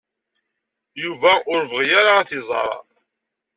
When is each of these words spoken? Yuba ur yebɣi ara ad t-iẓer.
Yuba 1.01 1.31
ur 1.51 1.59
yebɣi 1.63 1.87
ara 1.99 2.11
ad 2.19 2.27
t-iẓer. 2.29 2.73